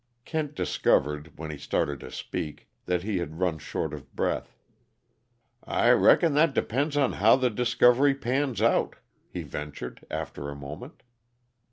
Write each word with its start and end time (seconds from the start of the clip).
Kent 0.25 0.55
discovered, 0.55 1.37
when 1.37 1.51
he 1.51 1.59
started 1.59 1.99
to 1.99 2.09
speak, 2.09 2.67
that 2.87 3.03
he 3.03 3.19
had 3.19 3.37
run 3.39 3.59
short 3.59 3.93
of 3.93 4.15
breath. 4.15 4.57
"I 5.63 5.91
reckon 5.91 6.33
that 6.33 6.55
depends 6.55 6.97
on 6.97 7.13
how 7.13 7.35
the 7.35 7.51
discovery 7.51 8.15
pans 8.15 8.63
out," 8.63 8.95
he 9.29 9.43
ventured, 9.43 10.03
after 10.09 10.49
a 10.49 10.55
moment. 10.55 11.03